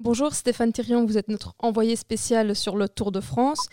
[0.00, 3.66] Bonjour Stéphane Thirion, vous êtes notre envoyé spécial sur le Tour de France.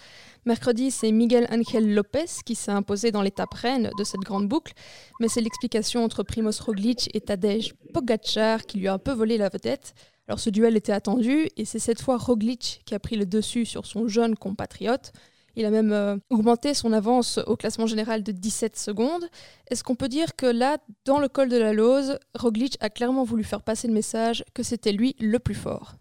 [0.46, 4.74] Mercredi, c'est Miguel Angel Lopez qui s'est imposé dans l'étape reine de cette grande boucle,
[5.20, 9.38] mais c'est l'explication entre Primoz Roglic et Tadej Pogacar qui lui a un peu volé
[9.38, 9.94] la vedette.
[10.28, 13.66] Alors ce duel était attendu et c'est cette fois Roglic qui a pris le dessus
[13.66, 15.12] sur son jeune compatriote.
[15.56, 19.26] Il a même euh, augmenté son avance au classement général de 17 secondes.
[19.72, 23.24] Est-ce qu'on peut dire que là, dans le col de la Lose, Roglic a clairement
[23.24, 25.96] voulu faire passer le message que c'était lui le plus fort?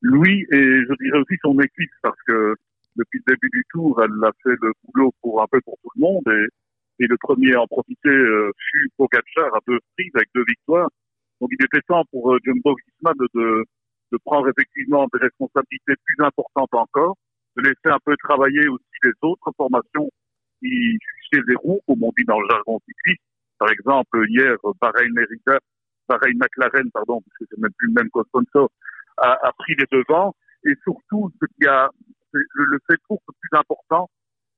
[0.00, 2.54] Lui, et je dirais aussi son équipe, parce que
[2.96, 5.90] depuis le début du tour, elle a fait le boulot pour un peu pour tout
[5.96, 6.22] le monde.
[6.26, 10.44] Et, et le premier à en profiter euh, fut Pogacar à deux reprises avec deux
[10.46, 10.88] victoires.
[11.40, 13.64] Donc il était temps pour euh, Jumbo Visma de,
[14.12, 17.16] de prendre effectivement des responsabilités plus importantes encore
[17.56, 20.08] de laisser un peu travailler aussi les autres formations
[20.60, 20.98] qui
[21.32, 23.22] chez les roues, comme on dit dans le jargon cycliste.
[23.58, 25.58] Par exemple, hier, Bahreïn Merida,
[26.08, 28.70] Bahreïn McLaren, pardon, parce que c'est même plus le même co sponsor,
[29.18, 30.34] a, a, pris les devants.
[30.64, 31.88] Et surtout, ce qui a,
[32.32, 34.08] le, le fait course le plus important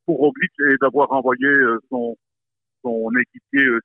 [0.06, 2.16] pour Roglic est d'avoir envoyé euh, son,
[2.82, 3.80] son équipier euh,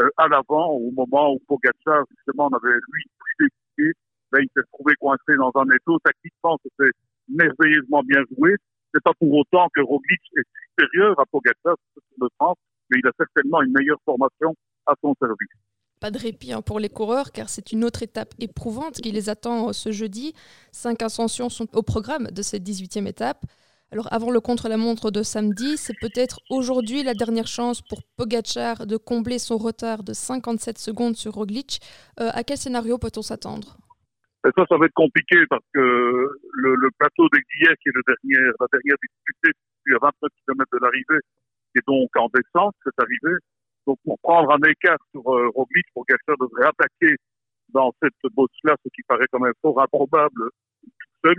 [0.00, 3.92] euh, à l'avant au moment où Pogacar, justement, on avait lui pris l'équipier.
[4.32, 5.98] Là, il s'est trouvé coincé dans un étau.
[6.00, 6.90] Tactiquement, c'était
[7.28, 8.54] merveilleusement bien joué.
[8.92, 11.74] C'est pas pour autant que Roglic est supérieur à Pogacar
[12.36, 12.56] France,
[12.90, 14.54] mais il a certainement une meilleure formation
[14.86, 15.48] à son service.
[16.00, 19.30] Pas de répit hein, pour les coureurs, car c'est une autre étape éprouvante qui les
[19.30, 20.34] attend euh, ce jeudi.
[20.70, 23.46] Cinq ascensions sont au programme de cette 18e étape.
[23.90, 28.96] Alors avant le contre-la-montre de samedi, c'est peut-être aujourd'hui la dernière chance pour Pogacar de
[28.96, 31.80] combler son retard de 57 secondes sur Roglic.
[32.20, 33.78] Euh, à quel scénario peut-on s'attendre?
[34.44, 38.02] Et ça, ça va être compliqué parce que le, le plateau d'Aiguillet, qui est le
[38.06, 39.50] dernier, la dernière difficulté,
[39.92, 41.20] à 29 km de l'arrivée,
[41.76, 43.38] est donc en descente, cette arrivée.
[43.86, 47.16] Donc, pour prendre un écart sur euh, Roglic, Pogacar devrait attaquer
[47.70, 50.50] dans cette bosse-là, ce qui paraît quand même fort improbable
[50.82, 51.36] tout seul.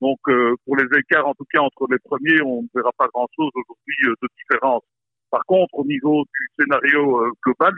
[0.00, 3.08] Donc, euh, pour les écarts, en tout cas, entre les premiers, on ne verra pas
[3.12, 4.82] grand-chose aujourd'hui euh, de différence.
[5.30, 7.74] Par contre, au niveau du scénario euh, global,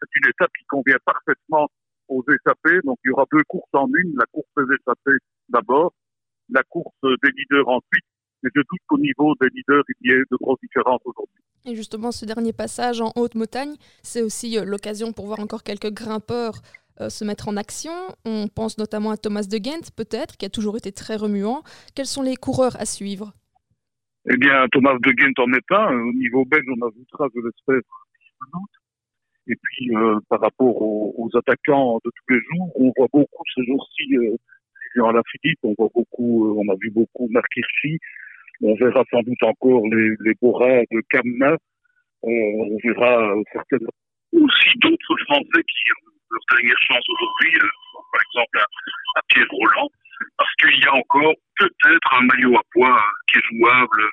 [0.00, 1.68] c'est une étape qui convient parfaitement
[2.08, 2.80] aux échappés.
[2.84, 5.92] Donc il y aura deux courses en une, la course des échappés d'abord,
[6.50, 8.04] la course des leaders ensuite.
[8.42, 11.42] Mais je doute qu'au niveau des leaders, il y ait de grosses différences aujourd'hui.
[11.66, 15.62] Et justement, ce dernier passage en haute montagne, c'est aussi euh, l'occasion pour voir encore
[15.62, 16.60] quelques grimpeurs
[17.00, 17.92] euh, se mettre en action.
[18.26, 21.62] On pense notamment à Thomas de Ghent, peut-être, qui a toujours été très remuant.
[21.94, 23.32] Quels sont les coureurs à suivre?
[24.30, 26.00] Eh bien, Thomas de Ghent en est un.
[26.00, 27.80] Au niveau belge, on ajoutera, je l'espère,
[29.46, 33.44] et puis, euh, par rapport aux, aux, attaquants de tous les jours, on voit beaucoup
[33.54, 34.36] ce jour-ci, euh,
[34.94, 37.98] Julien Alaphilippe, on voit beaucoup, euh, on a vu beaucoup Marc Hirschi,
[38.62, 41.56] on verra sans doute encore les, les de Kamna,
[42.22, 43.90] on, on verra certainement
[44.32, 47.68] aussi d'autres Français qui ont leur dernière chance aujourd'hui, euh,
[48.12, 49.90] par exemple à, à Pierre Roland,
[50.38, 54.04] parce qu'il y a encore peut-être un maillot à poids qui est jouable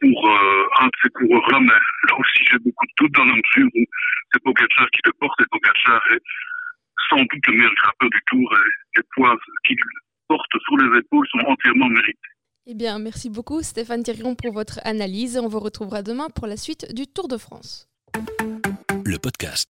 [0.00, 3.34] pour euh, un de ces coureurs-là, mais là aussi j'ai beaucoup de doutes dans la
[3.34, 3.84] mesure où
[4.44, 6.22] Pogacar qui le porte et Pogacar est
[7.10, 9.76] sans doute le meilleur grimpeur du tour et les poids qu'il
[10.28, 12.18] porte sur les épaules sont entièrement mérités.
[12.66, 15.36] Eh bien, merci beaucoup Stéphane Thirion pour votre analyse.
[15.36, 17.88] On vous retrouvera demain pour la suite du Tour de France.
[19.04, 19.60] Le podcast.